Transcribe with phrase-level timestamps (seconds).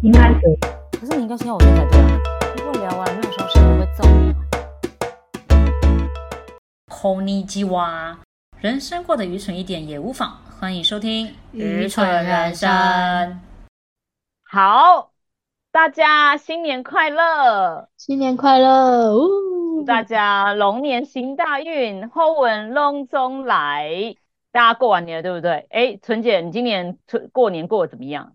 [0.00, 0.56] 应该可以。
[0.92, 2.20] 可是你应该先要我先才对啊。
[2.56, 4.34] 如果聊完没有消息，我会揍你哦。
[6.88, 8.16] 红尼基哇，
[8.60, 10.38] 人生过得愚蠢一点也无妨。
[10.60, 12.70] 欢迎收听《愚蠢人生》。
[14.44, 15.10] 好，
[15.72, 17.88] 大家新年快乐！
[17.96, 19.16] 新年快乐！
[19.16, 24.14] 呜大家龙年行大运，好运隆中来。
[24.52, 25.66] 大家过完年了，对不对？
[25.70, 28.32] 哎，纯姐，你今年春过年过得怎么样？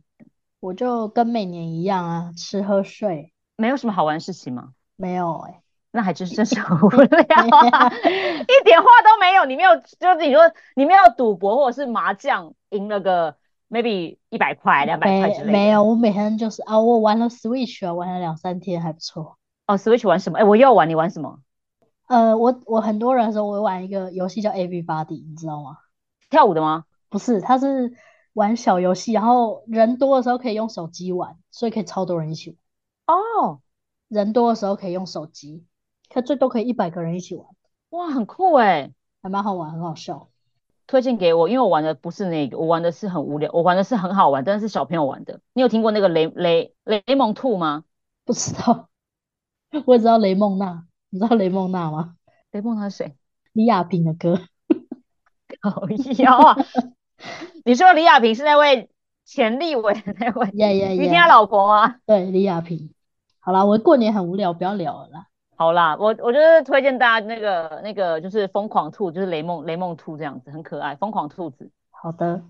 [0.64, 4.70] 我就跟每年一样啊，吃喝睡，没有什么好玩的事情吗？
[4.96, 5.60] 没有哎、
[5.92, 9.44] 那还真是真是很无聊啊，一点话都没有。
[9.44, 10.42] 你没有，就是你说
[10.78, 13.36] 你没有赌博或者是麻将赢了个
[13.70, 15.52] maybe 一百块、两百块之类的。
[15.52, 19.38] 没没有，我每天就是啊，我玩了 Switch 啊，玩了两三天还不错。
[19.68, 20.40] 哦，Switch 玩什么？
[20.40, 21.40] 哎，我又要玩，你玩什么？
[22.08, 25.80] 呃，我我很多人的时候，我玩一个游戏叫 Everybody，你知道吗？
[26.30, 26.86] 跳舞的吗？
[27.10, 27.94] 不是，它是
[28.34, 32.58] 玩小游戏，然后人多的时候可以用手机玩，所以可以超多人一起
[33.06, 33.18] 玩。
[33.18, 33.62] 哦，
[34.08, 35.64] 人多的时候可以用手机，
[36.10, 37.48] 可最多可以一百个人一起玩，
[37.90, 40.30] 哇，很酷哎，还蛮好玩，很好笑。
[40.86, 45.40] 推荐给我，因为我玩的不是那个，我玩的是很无聊，我玩的是很好玩，但是小朋友玩的。
[45.54, 47.86] 你有听过那个雷雷雷蒙兔吗？
[48.26, 48.90] 不知道，
[49.86, 52.16] 我只知道雷梦娜，你知道雷梦娜吗？
[52.52, 53.16] 雷梦娜是谁？
[53.54, 54.40] 李亚平的歌。
[55.62, 55.88] 好
[56.18, 56.58] 妖啊！
[57.66, 58.90] 你说李亚平是那位
[59.26, 61.28] 前立委的那位呀呀于天他！
[61.28, 61.96] 老婆吗？
[62.06, 62.90] 对，李亚平。
[63.40, 65.28] 好啦，我过年很无聊，不要聊了啦。
[65.56, 71.72] 好啦，我我就是推荐大家那个那个就是疯狂兔，就是雷梦雷梦兔这样子，很可爱，疯狂兔子。
[71.92, 72.42] 好的，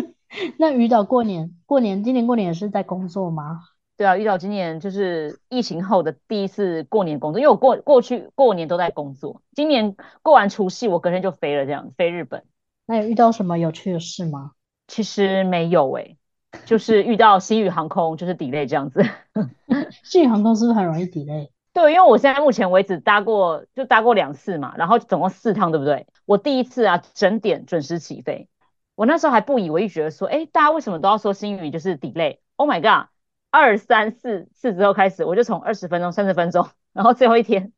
[0.58, 3.60] 那于导过年，过年今年过年也是在工作吗？
[3.96, 12.44] 对啊，遇到今年就是疫情后的第一次过年工作，因为我过过去过年都在工作，今年过完除夕，我隔天就飞了，这样飞日本。
[12.88, 14.52] 那有遇到什么有趣的事吗？
[14.86, 16.16] 其实没有诶、
[16.64, 19.04] 就是遇到新宇航空就是 delay 这样子。
[20.02, 21.50] 新宇航空是不是很容易 delay？
[21.74, 26.06] 对，因为我现在目前为止搭过就搭过两次嘛，然后总共四趟，对不对？
[26.24, 28.48] 我第一次啊整点准时起飞，
[28.94, 33.10] 我那时候还不以为意，觉得说，哎，大家为什么都要说新宇就是 delay？Oh my god！
[33.50, 37.72] 二三四四之后开始，我就从二十分钟、三十分钟，然后最后一天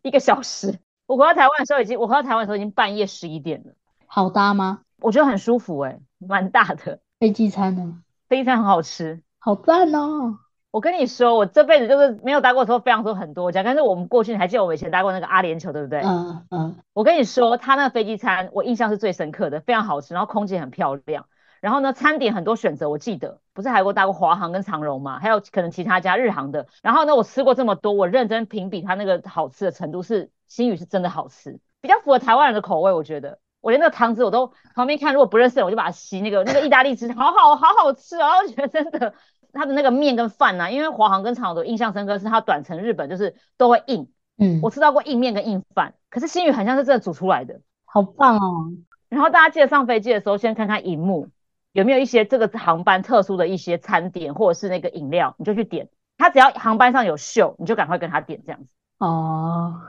[0.00, 0.80] 一个小时。
[1.06, 3.74] 我回到台湾的时候已经，我回到台湾的时候已经半夜十一点了，
[4.14, 4.82] 好搭吗？
[5.00, 8.00] 我觉得很舒服诶、蛮大的，飞机餐呢？
[8.28, 9.24] 飞机餐很好吃。
[9.40, 10.38] 好赞哦！
[10.70, 16.00] 我跟你说，我这辈子就是没有搭过的时候非常多很多家，但是我们过去你还记得我们以前搭过那个阿联酋，对不对？
[16.02, 21.26] 嗯嗯，我跟你说，他那个飞机餐我印象是最深刻的，非常好吃，然后空姐很漂亮，
[21.60, 33.40] 然后呢餐点很多选择，我记得不是还搭过华航跟长荣嘛，还有可能其他家日航的，然后呢我吃过这么多，我认真评比它那个好吃的程度是新宇是真的好吃，比较符合台湾人的口味，我觉得。
[33.64, 39.14] 我连那个汤汁我都旁边看，如果不认识的我就把它吸那个那个意大利汁，好好好好吃哦， 然后觉得真的
[39.52, 44.08] 它的那个面跟饭呐、因为华航跟长荣的印象深刻是它短程日本就是都会硬，
[44.38, 47.60] 嗯，我吃到过硬面跟硬饭，可是新宇很像是真的煮出来的。
[47.86, 48.72] 好棒哦！
[49.08, 51.28] 然后大家记得上飞机的时候，先看看荧幕
[51.72, 55.88] 有没有一些这个航班特殊的一些餐点或者是那个饮料，你就去点。
[56.18, 58.66] 他只要航班上有秀，你就赶快跟他点这样子。
[58.98, 59.80] 哦，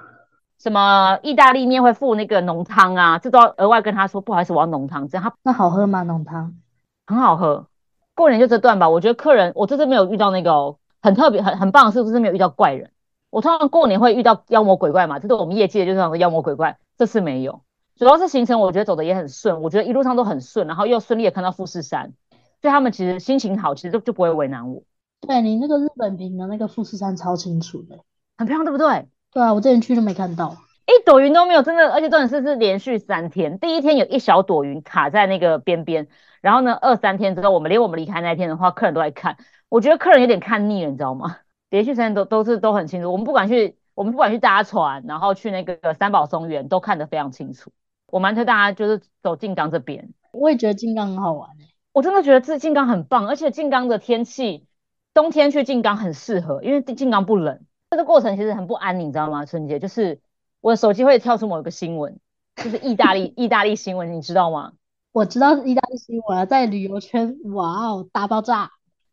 [0.59, 6.03] 什么意大利面会附那个浓汤啊，这都要额外跟他说，不好意思，我要浓汤，这样他那好喝吗？
[6.03, 6.55] 浓汤？
[7.05, 7.67] 很好喝。
[8.15, 12.91] 过年就这段吧，我觉得客人我这次没有遇到那个哦，很特别很很棒的是，不是没有遇到怪人。
[13.29, 17.61] 我通常过年会遇到妖魔鬼怪嘛，这是我们业界就是那种妖魔鬼怪，这次没有。
[17.97, 22.13] 主要是行程我觉得走的也很顺，我觉得一路上都很顺，然后又顺利的看到富士山，
[22.61, 24.83] 所以他们其实心情好，其实就就不会为难我，
[25.27, 27.99] 对你那个日本屏的那个富士山超清楚的。
[28.37, 29.07] 很漂亮，对不对？
[29.35, 30.55] 对啊，我之前去都没看到。
[30.85, 36.07] 一朵云都没有，真的，而且重点是是连续三天，第一天有一小朵云卡在那个边边，
[36.39, 39.35] 然后呢，二三天之后，我们连我们离开那一天的话，客人都在看，
[39.67, 41.39] 我觉得客人有点看腻了，你知道吗？
[41.69, 47.73] 连续三天都都是都很清楚，我们不管去我们不管去搭船，然后去那个三宝松园，都看得非常清楚。
[48.07, 51.49] 我蛮推大家就是走静冈这边，我也觉得金刚很好玩。
[51.91, 54.65] 我真的觉得这静冈很棒，而且静冈的天气，
[55.13, 57.65] 冬天去静冈很适合，因为静冈不冷。
[57.95, 59.45] 这个过程其实很不安宁，你知道吗？
[59.45, 60.19] 春节就是
[60.59, 62.19] 我的手机会跳出某一个新闻，
[62.57, 64.73] 就是意大利 意大利新闻，你知道吗？
[65.13, 68.71] 我知道意大利新闻啊，在旅游圈，哇哦，大爆炸！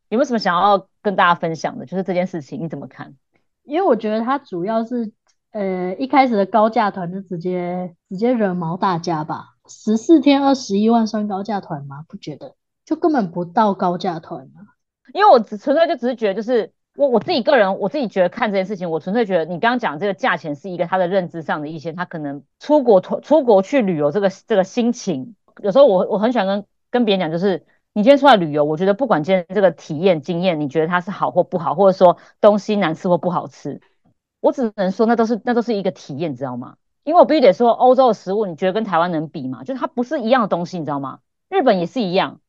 [0.09, 1.87] 有没有什么想要跟大家分享的？
[1.87, 3.15] 就是这件事情你怎么看？
[3.63, 5.13] 因为我觉得它主要是，
[5.53, 9.51] 呃，一开始的高价团就直接直接惹毛大家吧。
[9.69, 12.05] 十四天二十一万算高价团吗？
[12.09, 14.75] 不觉得，就根本不到高价团啊。
[15.15, 33.81] 因为我只纯粹就只是觉得，就是我我自己个人，我自己觉得看这件事情，我纯粹觉得你刚刚讲这个价钱是一个他的认知上的一些，他可能出国出出国去旅游这个这个心情，有时候我我很喜欢跟跟别人讲，就是你今天出来旅游，我觉得不管今天这个体验经验，你觉得它是好或不好，或者说东西难吃或不好吃，
[34.41, 36.77] 我只能说那都是那都是一个体验，知道吗？
[37.05, 39.65] 因为我必须得说，欧洲的食物，你觉得跟台湾能比吗？
[39.65, 41.21] 就是它不是一样的东西，你知道吗？
[41.49, 42.41] 日本也是一样，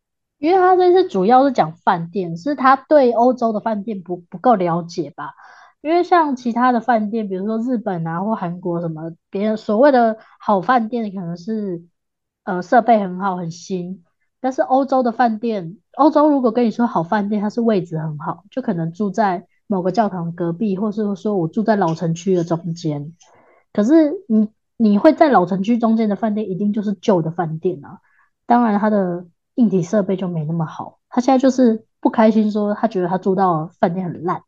[0.43, 5.35] 因为他这次主要是讲饭店，是他对欧洲的饭店不不够了解吧？
[5.79, 11.85] 因为像其他的饭店，比如说日本啊或韩国什么，别人所谓的好饭店可能是
[12.43, 14.03] 呃设备很好很新，
[14.41, 23.13] 但是欧洲的饭店，欧洲如果跟你说好饭店，它是位置很好，就可能住在某个教堂隔壁，或是说我住在老城区的中间。
[23.71, 28.01] 可是你你会在老城区中间的饭店，一定就是旧的饭店啊。
[28.45, 29.25] 当然，它的
[29.55, 30.99] 硬体设备就没那么好。
[31.09, 34.41] 他现在就是不开心，说他觉得他住到饭店很烂，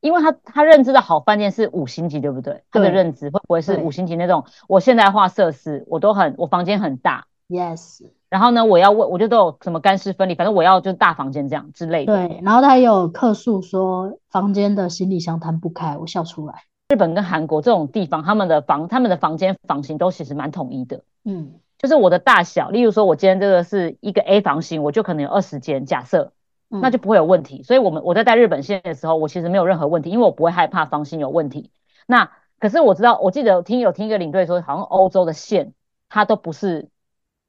[0.00, 2.62] 因为他他认知的好饭店是五星级，对不对？
[2.70, 4.44] 他的认知会不会是五星级那种？
[4.68, 8.02] 我现代化设施我都很，我房间很大，yes。
[8.30, 12.28] 然后呢，我要问，我就都有什么干湿分离，反正我要就是大房间这样之类的。
[12.28, 16.62] 对，然后他有客诉说房间的行李箱摊不开，我笑出来。
[16.88, 21.02] 日本跟韩国这种地方，他们的房、他们的房间房型都其实蛮统一的。
[21.24, 21.52] 嗯，
[21.84, 26.32] 就是我的大小，例如说，我今天这个是一个 A 房型，我就可能有二十间，假设，
[26.70, 27.62] 那就不会有问题。
[27.62, 31.70] 所以，我们我在带日本线的时候，我其实没有任何问题，因为我不会害怕房型有问题。
[32.06, 35.74] 那可是我知道，我记得听有听一个领队说，好像欧洲的线，
[36.08, 36.88] 它都不是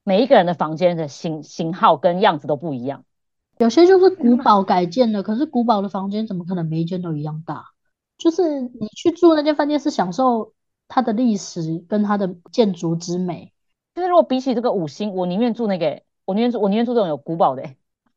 [0.03, 3.05] 每一个人的房间的型型号跟样子都不一样，
[3.57, 7.67] 有些就是古堡改建的，可是古堡的房间怎么可能每一间都一样大？
[8.17, 10.51] 就是你去住那间饭店是享受
[10.89, 13.53] 它的历史跟它的建筑之美。
[13.95, 17.63] 就是如果比起这个五星，我宁愿住那个，我宁愿住我宁愿住这种有古堡的。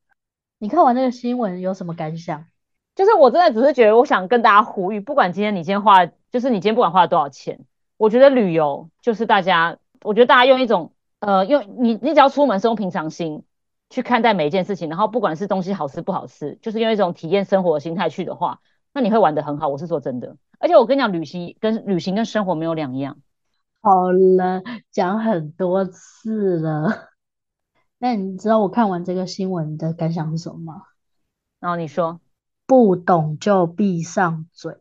[0.58, 2.46] 你看完那个新闻有什么感想？
[2.96, 7.60] 就是我真的只是觉得，我想跟大家呼吁，不管今天你今天花，就是你今天不管花了多少钱，
[7.96, 13.44] 我觉得旅游就是大家，我觉得大家用一种呃，用你你只要出门是用平常心
[13.88, 18.60] 去看待每一件事情，然后不管是东西好吃不好吃，就是用一种体验生活的心态去的话。
[18.92, 20.36] 那你会玩得很好，我是说真的。
[20.58, 23.18] 而且我跟你讲，旅行跟旅行跟生活没有两样。
[23.80, 27.08] 好了，讲很多次了。
[27.98, 30.82] 那你知道我看完这个新闻的感想是什么吗？
[31.60, 32.20] 然后你说
[32.66, 34.76] 不懂就闭上嘴。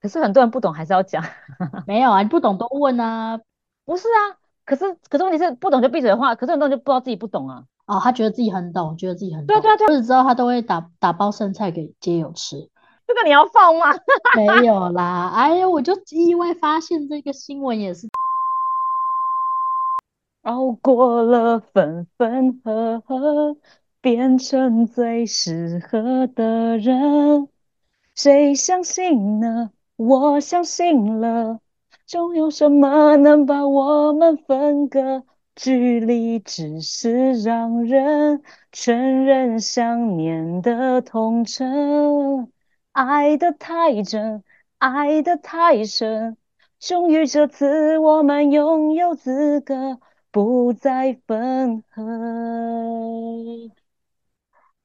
[0.00, 1.22] 可是很多人不懂还是要讲。
[1.86, 3.38] 没有啊，你不懂都问啊。
[3.84, 7.64] 不是啊，可是可是问题是不懂就闭嘴的话，可是很多人就不知道自己不懂啊。
[7.86, 9.54] 哦，他觉得自己很懂，觉得自己很懂。
[9.54, 12.70] 对对对，不是知道他都会打打包剩菜给街友吃。
[13.06, 13.86] 这个你要放吗？
[14.36, 18.08] 没有啦，哎呀，我就意外发现这个新闻也是。
[20.42, 23.56] 熬过了分分合合，
[24.00, 27.48] 变成最适合的人，
[28.14, 29.70] 谁相信呢？
[29.96, 31.60] 我相信了，
[32.06, 35.24] 总有什么能把我们分割？
[35.56, 38.40] 距离只是让人
[38.72, 41.64] 承认想念的痛彻。
[42.92, 44.42] 爱的太真，
[44.78, 46.38] 爱的太深，
[46.78, 52.02] 终于这次我们拥有资格不再分合。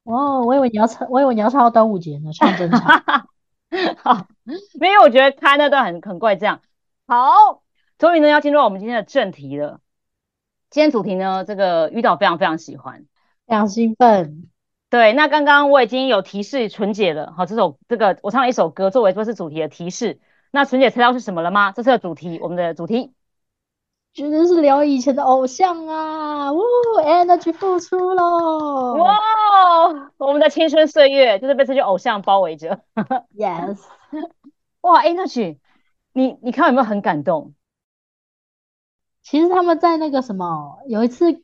[0.04, 2.80] 哦，我以为你要唱，我以为你要唱到端午节呢，唱真唱。
[4.02, 4.26] 好，
[4.78, 6.36] 没有，我觉得开那段很很怪。
[6.36, 6.60] 这样，
[7.06, 7.62] 好，
[7.98, 9.80] 终于呢要进入我们今天的正题了。
[10.70, 13.06] 今天主题呢，这个遇到非常非常喜欢，
[13.46, 14.48] 非常兴奋。
[14.88, 20.20] 对，那刚刚我已经有提示纯姐了，好，这首这个我唱了一首歌作为这次主题的提示，
[20.52, 21.72] 那纯姐猜到是什么了吗？
[21.72, 23.12] 这次的主题，我们的主题
[24.16, 26.58] 绝对是聊以前的偶像啊，呜
[27.04, 29.20] ，energy 复出喽，哇，
[30.16, 32.80] 我们的青春岁月就是被这些偶像包围着
[33.36, 33.78] ，yes，
[34.80, 35.58] 哇，energy，
[36.14, 37.52] 你你看有没有很感动？
[39.22, 41.42] 其实他们在那个什么有一次。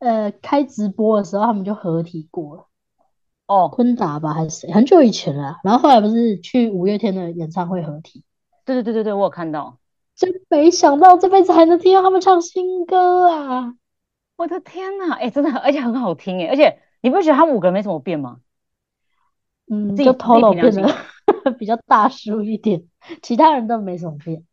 [0.00, 2.66] 呃，开直播的时候他们就合体过了，
[3.46, 4.72] 哦，昆达吧还是谁？
[4.72, 5.58] 很久以前了。
[5.62, 8.24] 然后后来不是去五月天的演唱会合体？
[8.64, 9.78] 对对对对对，我有看到。
[10.16, 13.74] 真没想到这辈子还能听到他们唱新歌啊！
[14.36, 18.40] 我的天呐，哎，真的，而且很好听哎，而且你不觉得他们五个人没什么变吗？
[19.70, 20.94] 嗯，就头脑变得
[21.58, 22.84] 比较大叔一点，
[23.22, 24.44] 其他人都没什么变。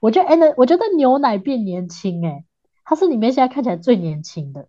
[0.00, 2.44] 我觉得哎，我觉得牛奶变年轻哎，
[2.84, 4.68] 他是里面现在看起来最年轻的。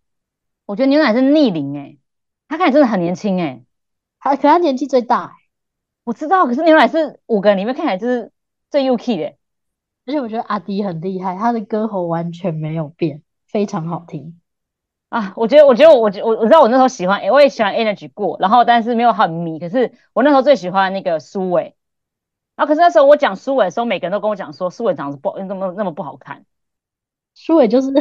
[0.66, 1.98] 我觉得牛奶是逆龄哎，
[2.48, 3.64] 他看起来真的很年轻哎，
[4.20, 5.36] 他可他年纪最大，
[6.04, 6.46] 我知道。
[6.48, 8.32] 可是牛奶是五个人里面看起来就是
[8.70, 9.36] 最 UK 的，
[10.08, 14.40] 而且我觉得阿迪很厉害，他的歌喉完全没有变，非常好听
[15.10, 15.34] 啊。
[15.36, 19.60] 我觉得，我觉得我我我知道我那时候喜欢，我也喜欢 Energy 过，然后但是没有很迷。
[19.60, 21.76] 可是我那时候最喜欢那个苏伟，
[22.56, 26.46] 然后可是那时候我讲苏伟的时候，每个人都跟我讲说苏伟长得不那么那么不好看，
[27.36, 27.92] 苏伟就是。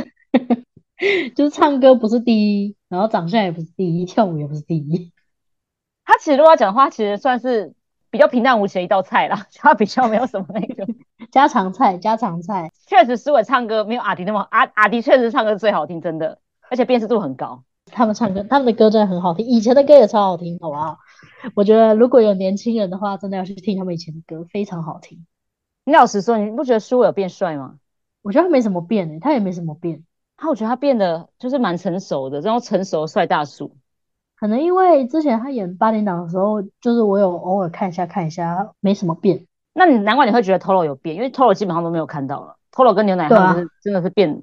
[1.34, 5.12] 就是唱歌不是第一，然后长相也不是第一，跳舞也不是第一。
[6.06, 7.74] 他其实如果要讲的话，其实算是
[8.16, 10.86] 比较平淡无奇的一道菜啦，它比较没有什么那个
[11.30, 12.70] 家常菜，家常菜。
[12.86, 16.38] 确实，思伟唱歌没有阿迪那么阿阿迪确实唱歌最好听，真的，
[16.70, 17.62] 而且辨识度很高。
[17.84, 20.96] 他们唱歌，他们的歌真的很好听，以前的歌也超好听，好不好？
[21.54, 25.26] 我觉得如果有年轻人的话，真的要去听他们以前的歌，非常好听。
[25.84, 27.74] 你老实说，你不觉得苏伟有变帅吗？
[28.22, 30.04] 我觉得他没什么变诶、他也没什么变，
[30.38, 33.76] 他我觉得他变得就是蛮成熟的，然后成熟的帅大叔。
[34.38, 39.46] 可能因为之前他演八点档的时候，就是我有偶尔看一下看一下，没什么变。
[39.72, 42.56] 那你难怪你会觉得 Toro 有变，因为 Toro 基本上都没有看到了。
[42.72, 44.42] Toro 跟牛奶他们是真的是变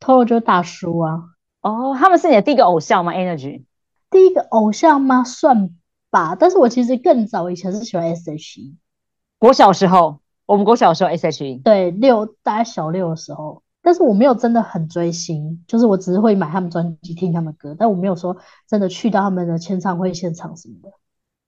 [0.00, 1.22] Toro 就是大叔啊，
[1.62, 3.64] 哦，他们是你的第一个偶像吗？Energy
[4.10, 5.22] 第一个偶像吗？
[5.24, 5.70] 算
[6.10, 8.76] 吧，但是我其实更早以前是喜欢 S.H.E，
[9.38, 18.36] 国小时候，我们国小的时候 S.H.E 对，六大概小六的时候，但是我没有真的很追星，就是我只是会买他们专辑听他们歌，但我没有说
[18.68, 20.90] 真的去到他们的签唱会现场什么的。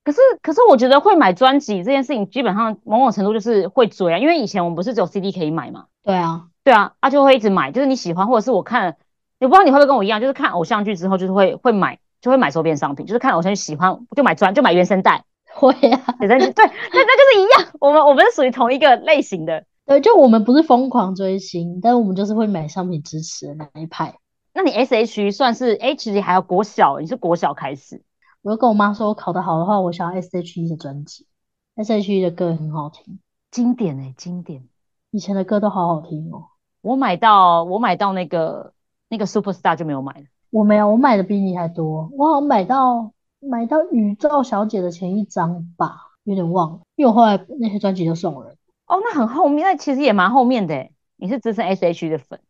[0.03, 8.95] 可是，可是我觉得会买专辑这件事情，基本上某种程度就是会追啊，因为以前我们不是只有 CD 可以买嘛，对啊，对啊，啊就会一直买，就是你喜欢，或者是我看了，
[9.41, 19.67] 我不知道你会不会跟我一样，就是看偶像剧之后，就是会会买，就会买周边商品，就是看偶像剧喜欢就买专，就买原声带，会啊，写真集，对，那那就是一样，我们我们是属于同一个类型的。
[19.91, 24.21] 对，就我们不是疯狂追星，但我们就是会买商品支持的那一派。
[24.55, 28.01] 那你 S.H.E 算是 H 级还有国小，你是国小开始，
[28.41, 31.27] 我就跟我妈说，我考得好的话，我想要 S.H.E 的专辑
[31.75, 33.19] ，S.H.E 的歌很好听，
[33.51, 34.63] 经典哎、经典。
[35.11, 36.45] 以前的歌都好好听哦。
[36.83, 38.73] 我买到我买到那个
[39.09, 40.27] 那个 Superstar 就没有买了。
[40.51, 48.57] 我没有，我买的比你还多，我好像买到买到宇宙小姐的前一张吧，有点忘了，因为我后来那些专辑都送人，
[48.91, 52.41] 哦那很后面那其实也蛮后面的你是支持 sh 的粉。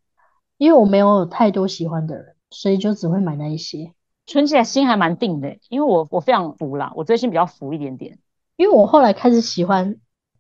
[0.56, 3.92] 因为我没有太多喜欢的人所以就只会买那一些。
[4.26, 8.18] 存起来心还蛮定的因为我我非常服啦我最近比较服一点点。
[8.56, 9.96] 因为我后来开始喜欢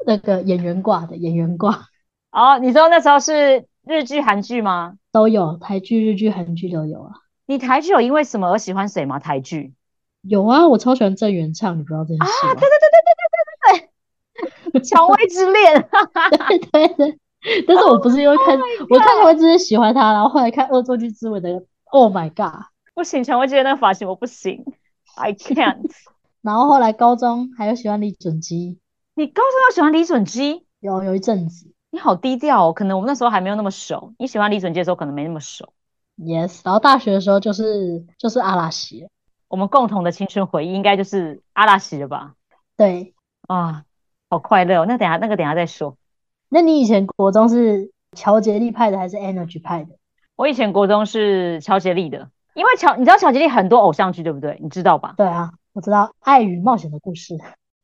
[0.06, 1.86] 那个演员挂的演员挂。
[2.32, 4.94] 哦你知道那时候是日剧韩剧吗？
[5.12, 7.12] 都有台剧日剧韩剧都有啊。
[7.46, 9.18] 你台剧有因为什么而喜欢谁吗？
[9.20, 9.74] 台剧。
[10.22, 13.29] 有啊我超喜欢郑元畅你不知道这件事对对对对对
[14.84, 15.88] 蔷薇之恋，
[16.48, 17.18] 对对对，
[17.66, 18.58] 但是我不是因为看，
[18.88, 22.66] 我看《蔷薇之恋》喜欢他，然后后来看《恶作剧之吻》的，Oh my god！
[22.94, 24.64] 不行，蔷薇之恋那个发型我不行
[25.16, 25.90] ，I can't。
[26.42, 28.78] 然后后来高中还有喜欢李准基，
[29.14, 30.66] 你高中要喜欢李准基？
[30.80, 34.14] 有有一阵子你好低调哦，可能我们那时候还没有那么熟。
[34.18, 35.72] 你喜欢李准基的时候，可能没那么熟。
[36.18, 36.60] ，yes。
[36.64, 39.08] 然后大学的时候就是就是阿拉西，
[39.48, 42.34] 我们共同的青春回忆应该就是阿拉西了吧？
[42.76, 43.14] 对。
[43.48, 43.84] 啊，
[44.30, 44.86] 好快乐哦！
[44.86, 45.96] 那等下那个等下再说。
[46.48, 49.96] 那你以前国中是乔杰利派的还是 Energy 派的？
[50.36, 54.58] 我以前国中是乔杰利的，因为乔你知道乔杰利很多偶像剧对不对？
[54.62, 55.14] 你知道吧？
[55.16, 57.34] 对啊，我知道《爱与冒险的故事》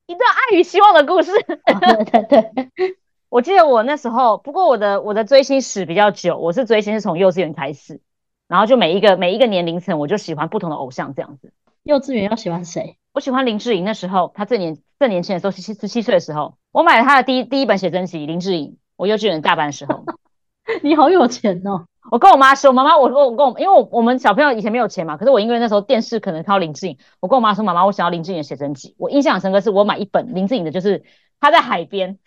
[0.07, 1.33] 一段爱与希望的故事。
[1.67, 2.97] 啊，对对对，
[3.29, 8.01] 我记得我那时候，不过我的我的追星史比较久，我是追星是从幼稚园开始，
[8.47, 11.53] 然后就每一个每一个年龄层我就喜欢不同的偶像这样子。
[11.83, 12.97] 幼稚园要喜欢谁？
[13.17, 18.77] 我喜欢林志颖，那时候他最年最年轻的时候，十七十七岁的时候，我买了他的第一第一本写真集林志颖。
[18.97, 20.05] 我幼稚园大班的时候，
[20.85, 21.87] 你好有钱哦！
[22.11, 28.95] 我跟我妈说，妈妈，我我我跟我，因为我我们小朋友以前没有钱嘛，可是我因为那时候电视可能看到林志颖，我跟我妈说，妈妈，我想要林志颖的写真集。
[28.99, 31.05] 我印象很深刻，是我买一本林志颖的，就是
[31.41, 32.19] 他在海边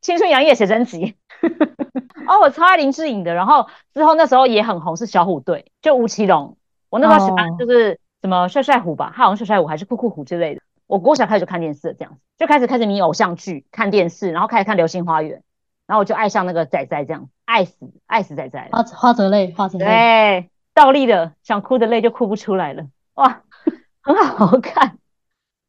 [0.00, 1.16] 青春洋溢的写真集。
[2.26, 3.34] 哦，我超爱林志颖的。
[3.34, 6.56] 然后之后那时候也很红，是小虎队，就吴奇隆。
[6.88, 10.60] 我那时候喜欢哦就是什么帅帅虎吧，他好像帅帅虎还是酷酷虎之类的。
[10.86, 15.38] 我国小开始就看电视了，这样子就开始开始迷偶像剧，看电视，然后开始看《流星花园》，
[15.86, 18.68] 然后我就爱上那个仔仔，这样爱死爱死仔仔了。
[18.72, 23.42] 花花泽类，花泽类，对，倒立的想哭的泪就哭不出来了，哇，
[24.02, 24.98] 很好看。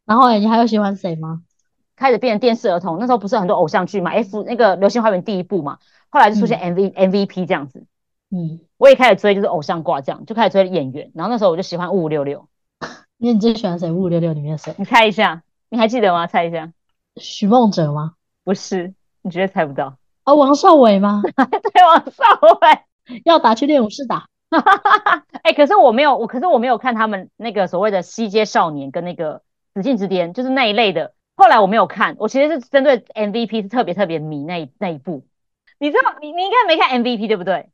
[0.05, 1.41] 然后欸你还有喜欢谁吗？
[1.95, 5.77] 开始变成电视儿童，那时候不是很多偶像剧嘛？F 那个《流星花园》第一部嘛，
[6.09, 7.85] 后来就出现 MV、MVP 这样子，
[8.31, 11.11] 嗯，我也开始追就是偶像挂这样，就开始追演员。
[11.13, 12.47] 然后那时候我就喜欢五五六六，
[13.17, 13.91] 那你最喜欢谁？
[13.91, 14.73] 五五六六里面的谁？
[14.77, 16.27] 你猜一下，你还记得吗？
[16.27, 16.71] 猜一下，
[17.17, 18.13] 许梦哲吗？
[18.43, 19.97] 不是，你绝对猜不到。
[20.23, 21.21] 啊，王少伟吗？
[21.27, 22.23] 对，王少
[22.61, 22.79] 伟。
[23.25, 24.27] 要打去练武室打。
[25.43, 29.39] 哎、可是我没有，我可是我没有看他们那个所谓的《西街少年》跟那个
[29.73, 31.13] 《紫禁之巅》，就是那一类的。
[31.35, 35.25] 后来我没有看，我其实是针对 MVP 是特别特别迷那一那一部。
[35.79, 37.70] 你知道，你你应该没看 MVP 对不对？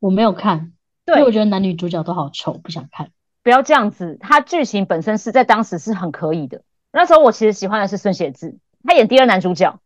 [0.00, 0.72] 我没有看，
[1.06, 3.10] 因为我，觉得男女主角都好丑，不想看。
[3.42, 6.62] 不要这样子，他剧情本身是在当时是很可以的。
[6.92, 9.80] 那时候我其实喜欢的是孙协志，他演第二男主角。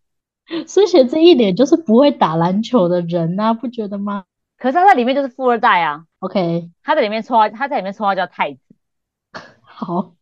[0.67, 4.25] 孙协志一脸就是不会打篮球的人啊，不觉得吗？
[4.59, 6.05] 可是他在里面就是富二代啊。
[6.19, 8.61] OK，他在里面绰号，他在里面绰号叫太子。
[9.61, 10.15] 好，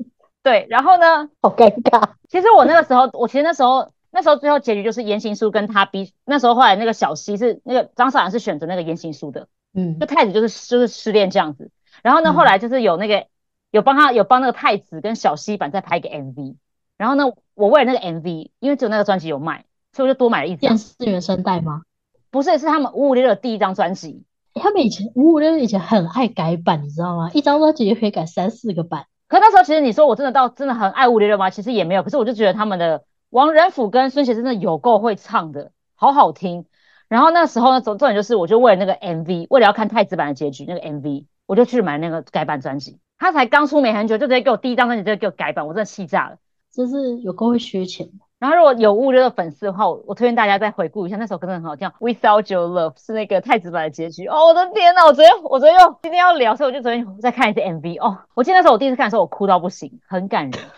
[0.42, 2.11] 对，然后呢，好尴尬。
[2.28, 11.70] 其实我那个时候，我其实那时候那时候最后结局就是言行书跟他比，那时候后来那个小西是那个张韶涵是选择那个言行书的，嗯就太子就是就是失恋这样子。
[12.02, 13.26] 然后呢，嗯后来就是有那个
[13.70, 16.56] 有帮他有帮那个太子跟小西版再拍一个 MV。
[16.96, 17.24] 然后呢，
[17.54, 20.78] 我为了那个 MV，因为只有那个专辑有卖，所以我就多买了一张电。
[20.78, 21.82] 视原声带吗？
[22.30, 24.24] 不是，是他们五五六六的第一张专辑。
[24.54, 27.30] 欸他们以前五五六六以前很爱改版，你知道吗？
[27.32, 29.06] 一张专辑就可以改三四个版。
[29.28, 31.50] 可那时候其实你说我真的到真的很爱五六六吗？
[31.50, 36.66] 其实也没有，可是我就觉得他们的王仁甫跟孙协真的有够会唱的，好好听。
[37.10, 43.00] 然后那时候呢，总重点就是我就为了那个 MV，为了要看太子版的结局那个 MV，我就去买那个改版专辑。
[43.18, 46.36] 他才刚出没很久，就直接给我第一张专辑就给我改版，我真的气炸了。
[46.72, 48.12] 就是有够会缺钱的。
[48.38, 54.28] 然后如果有五五六的粉丝的话，我我推荐大家再回顾一下那首歌，真的很好听，《Without Your Love》是那个太子版的结局。
[54.28, 58.00] 哦，我的天呐，我昨天我昨天又今天要聊，所以我就昨天再看一次 MV。
[58.00, 60.60] 哦，我记得那时候我第一次看的时候，我哭到不行，很感人。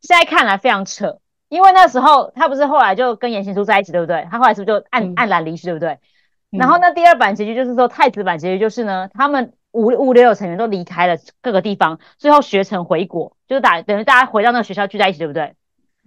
[0.00, 1.18] 现在看来非常扯，
[1.52, 4.26] 因为那时候他不是后来就跟言行书在一起，对不对？
[4.30, 5.98] 他后来是不是就黯嗯黯然离去，对不对？
[6.50, 15.54] 嗯然后那，第二版结局就是说太子版结局就是呢，他们五五六六成员都离开了各个地方，最后学成回国，就是打等于大家回到那个学校聚在一起，对不对？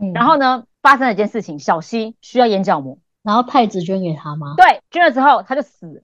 [0.02, 4.56] 嗯然后呢，发生了一件事情，小溪需要眼角膜，然后太子捐给他吗？
[4.58, 6.04] 对，捐了之后他就死，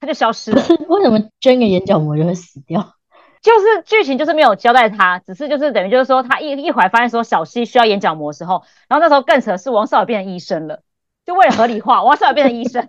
[0.00, 0.62] 他就消失了。
[0.88, 2.94] 为什么捐给眼角膜就会死掉？
[3.42, 10.82] 就是剧情就是没有交代他，只是就是等于就是说他一一会儿发现说小西需要眼角膜的时候，然后那时候更扯是王少伟变成医生了，
[11.24, 12.88] 就为了合理化，王少伟变成医生。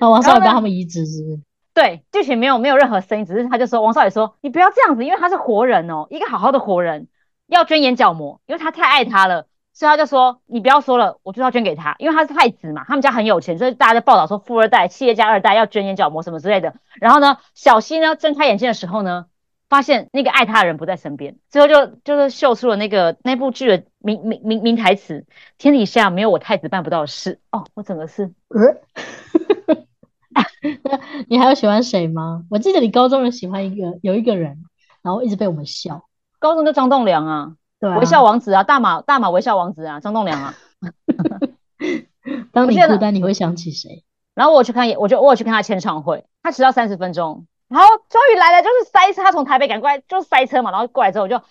[0.00, 1.40] 那 王少然后呢伟帮他们移植是不是？
[1.72, 7.08] 对，剧情没有没有任何声音，只是他就说王少伟说你不要这样子，因为他是活人哦，一个好好的活人
[7.46, 16.74] 要捐眼角膜，因为他太爱他了，所以他就说你不要说了，我就要捐给他，因为他是太子嘛，他们家很有钱，所以大家在报道说富二代、企业家二代要捐眼角膜什么之类的。
[16.94, 19.26] 然后呢，小西呢睁开眼睛的时候呢，
[19.68, 25.26] 发现那个爱他的人不在身边，最后就就是秀出了那个那部剧的名名名名台词：
[25.58, 27.40] 天底下没有我太子办不到的事。
[27.50, 28.32] 哦，我整个是。
[28.48, 28.76] 呃
[31.28, 32.44] 你还有喜欢谁吗？
[32.50, 34.64] 我记得你高中有喜欢一个有一个人，
[35.02, 36.06] 然后一直被我们笑。
[36.38, 40.54] 高中就张栋梁啊，对啊，微笑王子啊，大马大马微笑王子啊，张栋梁啊。
[42.52, 44.04] 当你孤单，你会想起谁？
[44.34, 51.44] 然后我去看演，我就我有去看他签唱会，他迟到三十分钟，然后终于来了，就是塞车，他从台北赶过来，就是塞车嘛，然后过来之后我就啊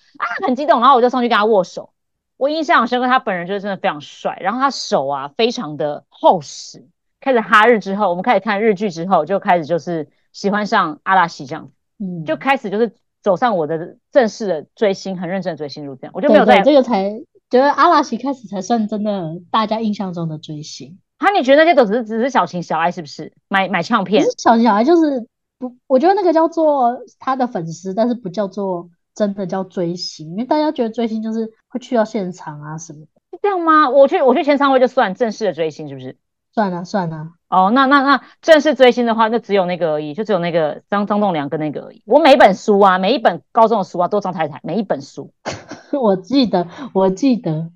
[0.45, 1.91] 很激动，然后我就上去跟他握手，
[2.37, 6.87] 我印象很深刻，他本人就是真的非常帅，然后他手啊非常的厚实。
[7.21, 20.99] 开始哈日之后，我们开始看日剧之后，就开始就是喜欢上阿拉西这样子，嗯，就开始就是走上我的正式的追星，很认真的追星路这样，我就没有再这个才觉得阿拉西开始才算真的大家印象中的追星。
[21.17, 23.33] 哈，你觉得那些都只是只是小情小爱是不是？
[23.47, 33.07] 买买唱片小情，小爱就是不，我觉得那个叫做他的粉丝，但是不叫做真的叫追星，因为大家觉得追星就是会去到现场啊什么的。
[33.31, 33.89] 是这样吗？
[33.89, 36.17] 我去我去签唱会就算正式的追星是不是？
[36.53, 42.01] 算了算了，哦，那那那正式追星的话，就只有那个而已，就只有那个张张栋梁跟那个而已。
[42.05, 45.33] 我每一本书啊，每一本高中的书啊，都张太太，每一本书。
[46.01, 47.71] 我记得我记得，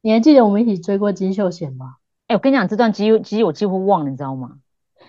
[0.00, 1.96] 你还记得我们一起追过金秀贤吗？
[2.28, 4.52] 哎，我跟你讲，这段记忆记忆我几乎忘了，你知道吗？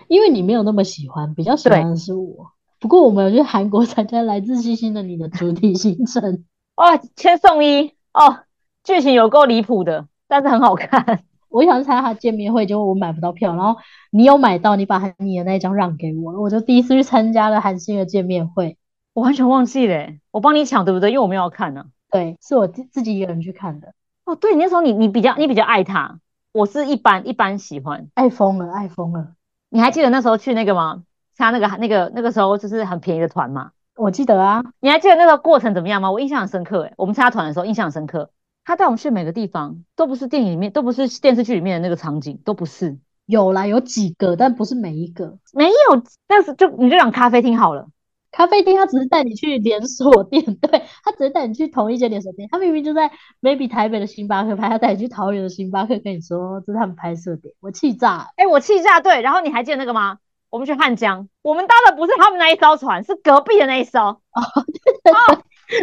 [0.08, 2.52] 因为你没有那么喜欢，比较喜欢的是我。
[2.78, 6.44] 不过我们有去韩国参加《来自星星的你》的主题行程，
[6.76, 8.40] 哇，千颂伊哦，
[8.84, 11.22] 剧情有够离谱的，但是很好看。
[11.48, 18.76] 我想去参加他见面会，结果我买不到票，然后你有买到，你把韩你的那一张让给我，我就第一次去参加了韩星的见面会。
[19.14, 21.10] 我完全忘记了，我帮你抢对不对？
[21.10, 23.94] 因为我没有要看呢、对，是我自自己一个人去看的，
[24.26, 26.20] 哦，对，你那时候你你比较你比较爱他，
[26.52, 28.08] 我是一般一般喜欢。
[28.12, 29.32] 爱疯了，爱疯了。
[29.76, 31.02] 你还记得那时候去那个吗？
[31.36, 33.72] 他那个那个那个时候就是很便宜的团嘛？
[33.94, 36.10] 我记得啊，你还记得那个过程怎么样吗？
[36.10, 38.30] 我印象很深刻，诶，我们参加团的时候印象很深刻。
[38.64, 45.36] 他带我们去每个地方，都不是电影里面，都不是电视剧里面的那个场景，都不是，有啦，有几个，但不是每一个。
[45.52, 46.02] 没有。
[46.26, 47.86] 但是就你就讲咖啡厅好了，
[48.32, 53.10] 咖啡厅他只是带你去连锁店， 对，他只是带你去同一间连锁店，他明明就在
[53.40, 58.26] maybe 台北的星巴克拍，他带你去桃园的星巴克，跟你说这是他们拍摄点，我气炸了。
[58.36, 59.22] 哎，我气炸对。
[59.22, 60.18] 然后你还记得那个吗？
[60.50, 64.00] 我们去汉江，我们搭的不是他们那一艘船，是隔壁的那一艘。
[64.00, 64.20] 哦，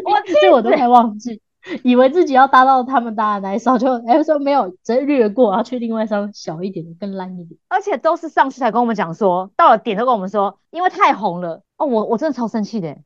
[0.06, 0.76] 我气这我都死！
[0.78, 1.42] 还忘记，
[1.84, 7.60] 以为自己要搭到他们搭的那一艘，就哎说没有，直接略过，然后去另外一艘小一点的，更烂一点。
[7.68, 11.62] 而且都是上去才跟我们讲说，到了点都跟我们说，因为太红了。
[11.84, 13.04] 哦，我我真的超生气的欸。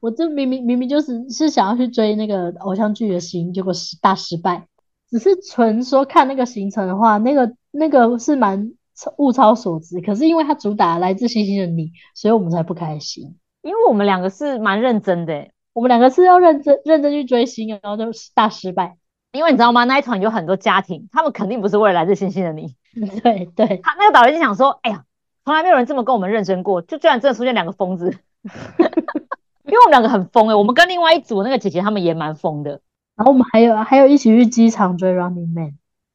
[0.00, 4.66] 我这明明明明就是是想要去追那个偶像剧的星，结果失大失败。
[5.10, 8.72] 只是纯说看那个行程的话，那个那个是蛮
[9.16, 10.00] 物超所值。
[10.00, 13.36] 可是因为它主打来自星星的你，所以我们才不开心。
[13.62, 18.96] 因为我们两个是蛮认真的，我们两个是要认真认真去追星，然后就大失败。
[19.32, 19.84] 因为你知道吗？
[19.84, 22.76] 那一团有很多家庭，他们肯定不是为了来自星星的你。
[23.22, 25.04] 对对，他那个导演就想说，哎呀，
[25.44, 28.18] 从来没有人这么跟我们认真过，就居然真的出现两个疯子。
[29.64, 32.80] 因为我们两个很疯哎，我们跟另外一组那个姐姐他们也蛮疯的。
[33.16, 35.74] 然后我们还有还有一起去机场追 Running Man。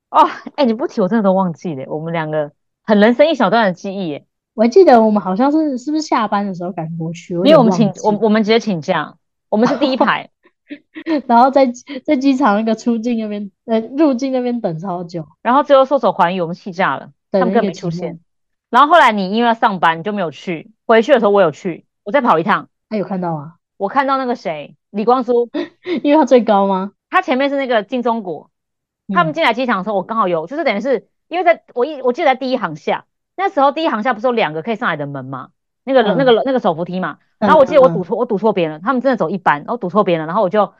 [0.09, 1.85] 哦，哎，你不提我真的都忘记了。
[1.87, 2.51] 我们两个
[2.83, 4.25] 很人生一小段的记忆耶。
[4.55, 7.33] 我还记得我们好像是是不是下班的时候赶过去？
[7.33, 9.15] 因为我们请我我们直接请假，
[9.49, 10.29] 我们是第一排，
[11.27, 11.71] 然后在
[12.05, 18.19] 在机场那个出境那边呃入境那边等超久，然后最后受手还语，我们弃假了，他们根本没出现。
[18.73, 20.71] 然后后来你因为要上班，你就没有去。
[20.87, 22.69] 回去的时候我有去，我再跑一趟。
[22.89, 23.57] 他有看到啊？
[23.77, 25.47] 我看到那个谁李光洙，
[26.01, 26.93] 因为他最高吗？
[27.11, 28.49] 他前面是那个金钟国，
[29.13, 33.05] 他们进来机场的时候，我刚好有，就是等于是因为在我一我记得在第一行下。
[33.35, 35.49] 那时候第一行下不是有两个可以上来的门吗？
[35.83, 37.19] 那个那个那个手扶梯嘛。
[37.37, 38.79] 然后我记得我堵错，我堵错边了。
[38.79, 40.25] 他们真的走一班，然后堵错边了。
[40.25, 40.73] 然后我就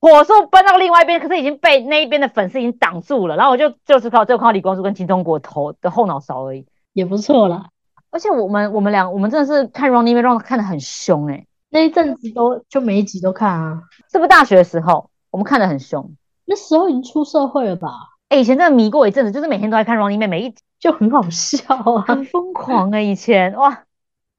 [0.00, 3.36] 火速奔到另外一边，可是已经被那一边的粉丝已经挡住了。
[3.36, 6.66] 然后我就就是靠就靠李光洙跟金钟国头的后脑勺而已，
[6.98, 7.70] 也不错啦。
[8.10, 13.82] 而且我们我们俩我们真的是看 Running Man 看的很凶哎，那一阵子都就每一集都看啊。
[14.12, 16.14] 是不是大学的时候我们看的很凶？
[16.44, 17.88] 那时候已经出社会了吧？
[18.28, 20.56] 哎，以前真的迷过一阵子，就是每天都在看 Running Man，每一集。
[20.80, 23.00] 就很好笑啊， 很疯狂啊！
[23.00, 23.82] 以前哇，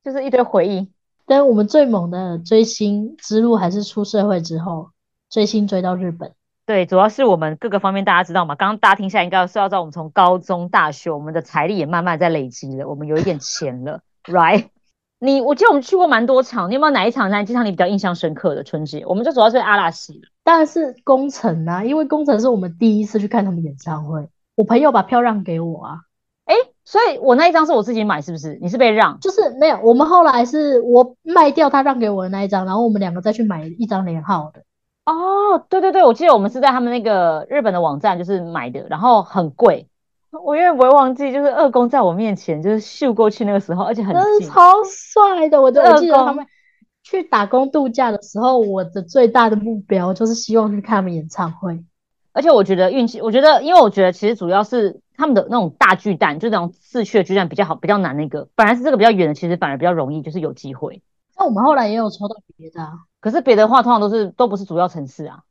[0.06, 0.90] 就是一堆回忆。
[1.26, 4.92] 但我们最猛的追星之路还是出社会之后，
[5.30, 6.32] 追星追到日本。
[6.70, 8.54] 对，主要是我们各个方面大家知道嘛。
[8.54, 14.68] 刚刚大家听下来，应该是要知道我们从高中、大学，我们的财力也慢慢在累积了，我们有一点钱了，right？
[15.18, 19.04] 你我记得我们去过蛮多场，你有没有哪一场在机场你比较印象深刻的春节？
[19.08, 25.96] 我们就主要是阿拉西当然是工程啊，因为工程是我们第一次去看他们演唱会，我朋友把票让给我啊。
[26.46, 26.54] 哎，
[26.86, 28.60] 所以我那一张是我自己买，是不是？
[28.62, 29.20] 你是被让？
[29.22, 34.62] 就是没有，我们后来是我卖掉他让给我的那一张，然后我们两个再去买一张连号的。
[35.10, 39.88] 哦，对对对，我记得我们是在他们那个日本的网站就是买的，然后很贵。
[40.32, 45.62] 我永远不会忘记，就是二公在我面前就是秀过去那个时候，而且很超帅的。
[45.62, 46.46] 我就记得他们
[47.04, 51.84] 去打工度假的时候，我的最大的目标就是希望去看他们演唱会。
[52.32, 55.02] 而且我觉得运气，我觉得因为我觉得其实主要是。
[55.20, 58.16] 他们的那种大巨蛋，就那种四区的巨蛋比较好，比较难。
[58.16, 61.02] 那个本来是这个比较远的，其实反而比较容易，就是有机会。
[61.38, 62.80] 那我们后来也有抽到别的，
[63.20, 65.44] 可是别的话通常都是都不是主要城市啊。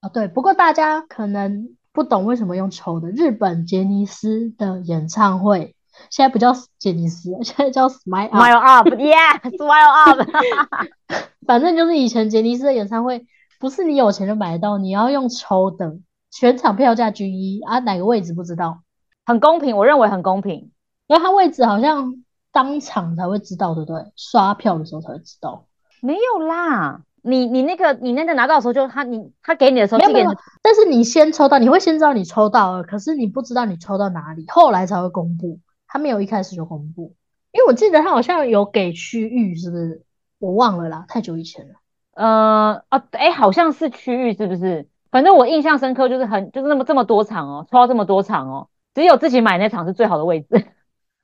[0.00, 0.28] 啊，对。
[0.28, 3.08] 不过大家可能不懂为什么用抽的。
[3.10, 5.74] 日本杰尼斯的演唱会
[6.10, 10.28] 现在不叫杰尼斯，现在叫 Smile Smile Up，Yeah，Smile Up。
[11.46, 13.26] 反正就是以前杰尼斯的演唱会，
[13.58, 15.98] 不是你有钱就买得到，你要用抽的，
[16.30, 18.82] 全场票价均一啊，哪个位置不知道。
[19.24, 20.70] 很公平，我认为很公平，
[21.06, 24.12] 因为他位置好像当场才会知道，对不对？
[24.14, 25.66] 刷票的时候才会知道。
[26.00, 30.30] 没有啦，你你那个你那个拿到的时候，就他你他给你的时候，没有。
[30.62, 35.58] 但是你先抽到，你会先知道你抽到了，可是你不知道你抽到哪里，后来才会公布。
[35.90, 37.14] 他没有一开始就公布，
[37.50, 40.02] 因为我记得他好像有给区域，是不是？
[40.38, 41.74] 我忘了啦，太久以前了。
[42.12, 44.86] 呃啊，哎，好像是区域，是不是？
[45.10, 48.68] 反正我印象深刻，就是很就是那么这么多场哦，抽到这么多场哦。
[48.94, 50.66] 只有自己买那场是最好的位置，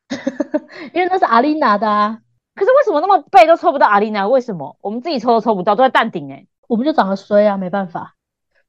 [0.95, 2.21] 因为那是阿丽娜的啊。
[2.55, 4.27] 可是为什么那么背都抽不到阿丽娜？
[4.29, 6.47] 为什么我们自己抽都抽不到，都在淡顶哎？
[6.69, 8.15] 我们就长得衰啊，没办法。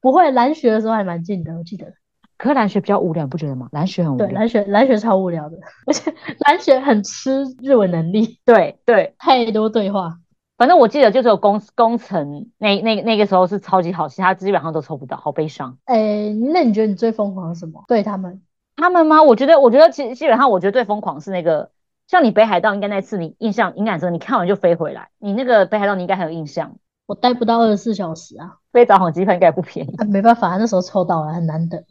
[0.02, 1.94] 不会，蓝雪的时候还蛮近的，我记得。
[2.38, 3.70] 可是蓝雪比较无聊，不觉得吗？
[3.72, 4.28] 蓝雪很无聊。
[4.28, 8.40] 对，蓝雪蓝雪超无聊的，而 且蓝雪很吃日文能力。
[8.46, 10.18] 对对，太多对话。
[10.58, 15.78] 反正我记得就只有工工程那那那个时候是超级好，其他基本上都抽不到，好悲伤。
[15.86, 17.84] 哎，那你觉得你最疯狂什么？
[17.88, 18.42] 对他们？
[18.78, 19.24] 他们吗？
[19.24, 21.72] 我觉得，我觉得其实基本上，我觉得最疯狂是那个，
[22.08, 25.10] 像你北海道，应该那次你印象应该深，你看完就飞回来。
[25.20, 26.76] 你那个北海道，你应该很有印象。
[27.08, 29.96] 我待不到二十四小时啊，飞早航机票应该不便宜。
[30.10, 31.84] 没办法，那时候抽到了，很难得。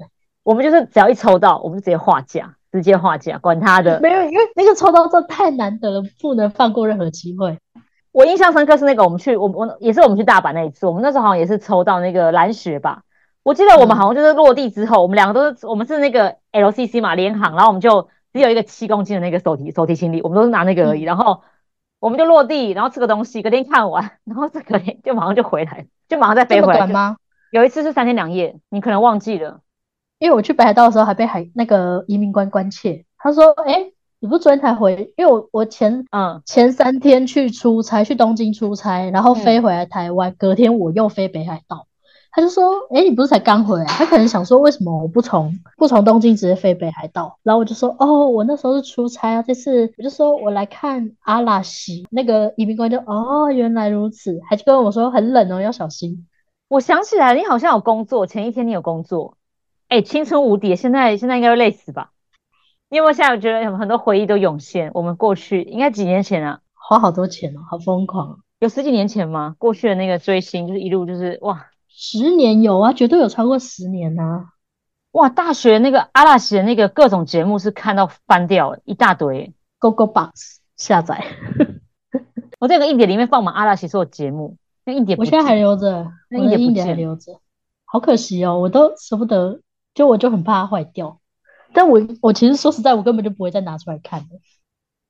[0.42, 4.00] 我们就是只要一抽到，我们就直接划价，直接划价，管他的。
[4.00, 7.59] 没有，因为那个抽到这太难得了，不能放过任何机会。
[8.12, 13.03] 我印象深刻是那个，我们去，我我也是我们去大阪那一次，我们那时候好像也是抽到那个蓝雪吧。
[13.42, 21.02] 我记得我们好像就是落地之后，我们两个都是我们是那个 LCC 嘛联航，然后我们就只有一个七公斤的那个手提手提行李，我们都是拿那个而已。
[21.02, 21.42] 然后
[22.00, 26.86] 我们就落地，然后吃个东西，隔天看完， 然后这隔天就马上就回来，就马上再飞回来。
[26.88, 27.16] 吗？
[27.52, 29.60] 有一次是三天两夜，你可能忘记了，
[30.18, 35.14] 因为我去北海道的时候还被海那个移民官关切，他说：“哎，你不昨天才回？
[35.16, 41.86] 因为我我前嗯前三天去出差，去东京出差，然后飞回来台湾，隔天我又飞北海道。”
[42.34, 56.26] 他就说：“哎，你不是才刚回来？”他可能想说：“为什么我不从不从东京直接飞北海道？”然后我就说：“哦，我那时候是出差啊，这次我就说我来看阿拉西。”那个移民官就：“哦，原来如此。”还就跟我说：“很冷哦，要小心。”
[56.66, 59.36] 我想起来，你好像有工作，前一天你有工作。
[59.86, 62.10] 哎，青春无敌，现在现在应该会累死吧？
[62.90, 64.90] 你有没有现在觉得很多回忆都涌现？
[64.94, 68.40] 我们过去应该几年前啊，花好多钱哦，好疯狂。
[68.58, 69.54] 有十几年前吗？
[69.58, 71.66] 过去的那个追星就是一路就是哇。
[71.96, 74.46] 十年有啊，绝对有超过十年呐！
[75.12, 81.24] 哇，大学那个阿拉西的那个各种节目是看到翻掉一大堆，Google Box 下载。
[82.59, 87.40] 我这个硬碟里面放满阿拉西所有节目，那硬碟我现在还留着，那硬碟还留着，
[87.85, 89.61] 好可惜哦，我都舍不得，
[89.94, 91.20] 就我就很怕它坏掉。
[91.72, 94.40] 但我我其实说实在，我根本就不会再拿出来看的。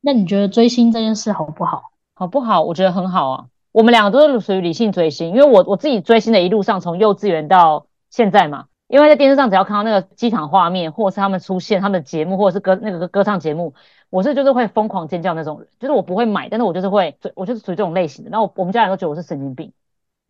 [0.02, 1.92] 那你觉得追星这件事好不好？
[2.14, 2.62] 好不好？
[2.62, 3.46] 我觉得很好啊。
[3.74, 13.74] 我们两个都是属于理性追星，因为我我自己追星的一路上，从幼稚园到现在嘛，因为在电视上只要看到那个机场画面，或者是他们出现他们的节目，或者是歌那个歌唱节目，
[14.10, 18.30] 我是就是会疯狂尖叫那种人，就是我不会买，但是我就是会，我就是属于这种类型的。
[18.30, 19.72] 然后我们家人都觉得我是神经病，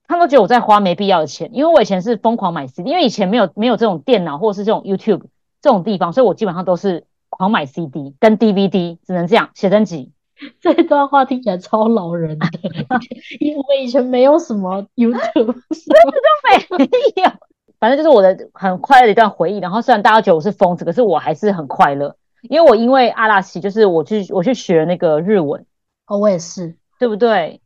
[0.09, 5.24] 他们都觉得我在花没必要的钱，因为我以前是疯狂买 CD，因为以前没有没有这种电脑或者是这种 YouTube
[5.61, 10.13] 这种地方，所以我基本上都是狂买 CD 跟 DVD，只能这样写真集。
[10.61, 12.47] 这段话听起来超老人的，
[13.40, 17.31] 因为我以前没有什么 YouTube，什么都没有。
[17.79, 19.59] 反正就是我的很快乐的一段回忆。
[19.59, 22.16] 然后虽然大家觉得我是疯子，可是我还是很快乐，
[22.49, 25.66] 因为我因为阿拉西，就是我去我去学那个日文。
[26.07, 27.61] 哦，我也是，对不对？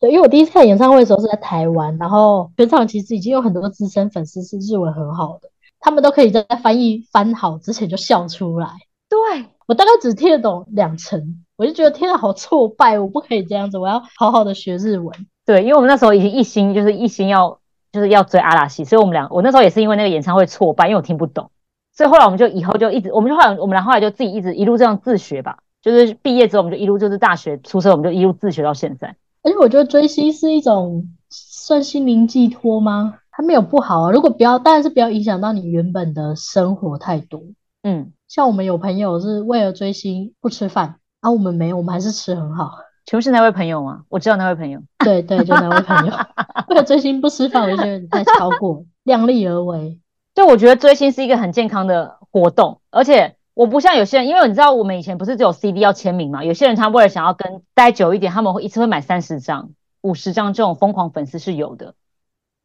[0.00, 8.68] 对，因为我第一次看演唱会的时候是在台湾，然后全场其实已经有很多资深粉丝是日文很好的，他们都可以在翻译翻好之前就笑出来。
[9.08, 11.44] 对我大概只听得懂两成。
[11.56, 12.98] 我就觉得天啊，好挫败！
[12.98, 15.26] 我不可以这样子，我要好好的学日文。
[15.46, 17.60] 对，因为我们那时候已经一心就是一心要
[17.92, 21.50] 就是要追阿拉西，所以我们俩我那时候也是因为那个演唱会挫败，因为我听不懂，
[21.94, 25.58] 所以后来我们就以后就一直，我们就后来我们俩后来就自己一直一路这样自学吧。
[25.80, 29.14] 就是毕业之后，我们就一路就是大学出生，我们就一路自学到现在。
[29.42, 33.18] 而且我觉得追星是一种算心灵寄托吗？
[33.30, 37.42] 它没有不好啊，如果不要，当然是不要影响到你原本的生活太多。
[37.84, 40.96] 嗯，像我们有朋友是为了追星不吃饭。
[41.20, 42.72] 啊，我们没有，我们还是吃很好。
[43.06, 44.04] 请问是那位朋友吗？
[44.08, 44.82] 我知道那位朋友。
[44.98, 46.12] 对对，就那位朋友。
[46.68, 50.00] 为了追星不吃饭，我觉得你太超过，量力而为。
[50.34, 56.44] 对，我觉得追星是一个很健康的活动，而且我不像有些人，因为你知道我们以前不是只有 CD 要签名嘛？
[56.44, 59.70] 有些人他为了想要跟待久一点，他们会一次会买三十张、
[60.02, 61.94] 五十张，这种疯狂粉丝是有的。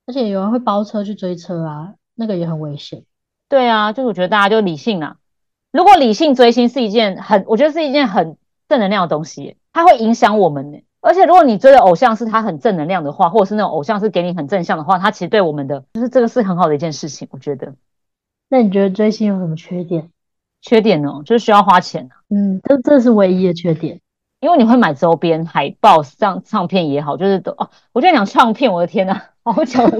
[0.05, 3.03] 而且有人会包车去追车啊，那个也很危险。
[3.50, 5.18] 对啊，就是我觉得大家就理性啊。
[5.72, 8.38] 如果理性追星是一件很，我觉得是一件很。
[8.70, 10.78] 正能量的东西，它会影响我们呢。
[11.02, 17.28] 而且，如果你追的偶像是他很正能量的话，或者是那种偶像是给你很正向的话，他其实对我们的就是这个是很好的一件事情。
[17.32, 17.74] 我觉得。
[18.48, 20.12] 那你觉得追星有什么缺点？
[20.62, 24.02] 缺点呢，就是需要花钱嗯，这这是唯一的缺点。
[24.40, 27.72] 因为你会买周边、海报、唱唱片也好，就是都哦。
[27.92, 29.84] 我在讲唱片，我的天呐，好巧。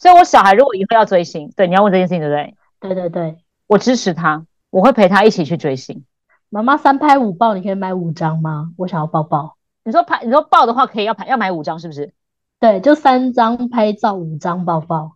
[0.00, 2.56] 所以，我小孩如果以后要追星，对，你要问这件事情，对不对？
[2.80, 3.36] 对对对，
[3.66, 6.04] 我支持他，我会陪他一起去追星。
[6.48, 8.72] 妈妈三拍五抱，你可以买五张吗？
[8.78, 9.56] 我想要抱抱。
[9.84, 12.14] 你说拍，你说抱的话可以要拍，要买五张是不是？
[12.58, 15.12] 对，就三张拍照，五张抱抱。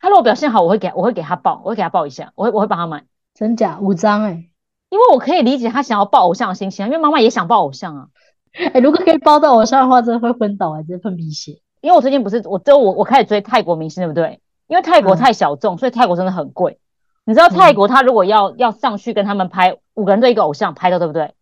[0.00, 3.04] 他如果表现好，我会给，我会给他抱，我会给他抱一下，我会，我会帮他买。
[3.34, 3.78] 真假？
[3.78, 4.48] 五张哎，
[4.88, 8.08] 因为我可以理解他想要抱偶像的心情啊，因为妈妈也想抱偶像啊。
[8.54, 11.60] 哎，如果可以抱到偶像的话，真的会昏倒啊，直接喷鼻血。
[11.84, 14.40] 因为我最近不是，我就我我开始追泰国明星，对不对？
[14.68, 16.78] 因为泰国太小众，所以泰国真的很贵。
[17.26, 21.34] 你知道泰国他如果要要上去跟他们拍五个人对一个偶像拍的，对不对？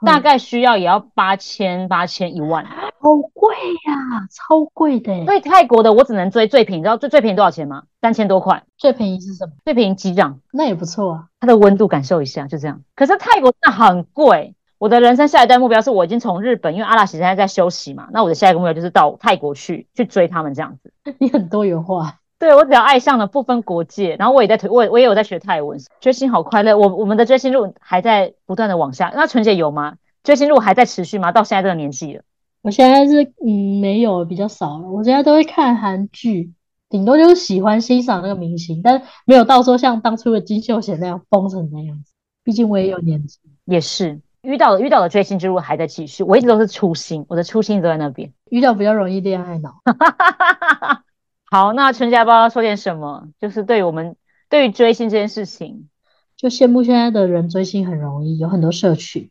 [0.00, 5.26] 大概需要也要八千八千一万，好贵呀，超贵的。
[5.26, 7.82] 所以泰国的我只能追最便宜，你知道最最便宜多少钱吗？
[8.00, 8.62] 三千多块。
[8.78, 9.52] 最便宜是什么？
[9.62, 11.26] 最便宜机长，那也不错啊。
[11.38, 12.80] 它的温度感受一下，就这样。
[12.96, 14.54] 可是泰国真的很贵。
[14.82, 20.92] 我的人生下一代目标是我已经从日本，因为阿拉西现在在休息嘛，那我的下一个目标就是到泰国去去追他们这样子。
[21.20, 22.18] 你很多元化。
[22.36, 24.16] 对我只要爱上了，不分国界。
[24.16, 26.76] 然后我也在推，我我也有在学泰文，追星好快乐。
[26.76, 29.12] 我我们的追星路还在不断的往下。
[29.14, 29.98] 那纯姐有吗？
[30.24, 31.30] 追星路还在持续吗？
[31.30, 32.24] 到现在这个年纪了，
[32.62, 34.90] 我现在是嗯没有比较少了。
[34.90, 36.52] 我现在都会看韩剧，
[36.88, 42.12] 顶多就是喜欢欣赏那个明星，但没有到说像当初的金秀贤那样疯成那样子。
[42.42, 46.22] 毕竟我也有年纪，也是遇到遇到的追星之路还在继续。
[46.24, 48.32] 我一直都是初心，我的初心都在那边。
[48.50, 49.80] 遇到比较容易恋爱脑。
[51.50, 53.28] 好，那春家包说点什么？
[53.40, 54.16] 就是对我们
[54.48, 55.88] 对于追星这件事情，
[56.36, 59.30] 就羡慕现在的人追星很容易，有很多社群，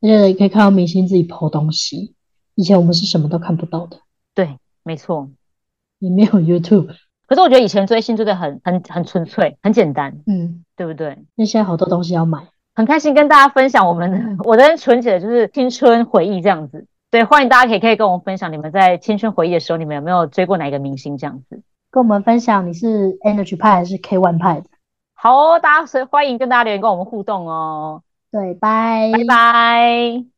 [0.00, 2.14] 而且可以看到明星自己 PO 东西。
[2.54, 3.98] 以前我们是什么都看不到的。
[4.34, 5.28] 对，没错。
[5.98, 6.94] 也没有 YouTube。
[7.26, 11.18] 可是我觉得以前追星追的很很很纯粹，很简单，嗯，对不对？
[11.34, 12.48] 那现在好多东西要买。
[12.76, 16.86] 很开心跟大家分享我们的 我的纯洁的就是青春回忆这样子。
[17.10, 21.62] 对，欢迎大家可以可以跟我们分享你们在青春回忆的时候，你们有没有追过哪一个明星这样子？
[21.90, 24.66] 跟我们分享你是 Energy 派还是 K One 派的？
[25.14, 28.02] 好哦，大家欢迎跟大家留言跟我们互动哦。
[28.30, 30.35] 对，拜拜拜。